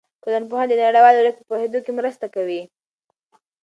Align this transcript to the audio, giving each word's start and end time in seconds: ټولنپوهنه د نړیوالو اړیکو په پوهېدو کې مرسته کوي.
ټولنپوهنه 0.23 0.73
د 0.77 0.81
نړیوالو 0.89 1.19
اړیکو 1.21 1.39
په 1.41 1.47
پوهېدو 1.49 1.77
کې 1.85 1.91
مرسته 1.99 2.25
کوي. 2.35 2.61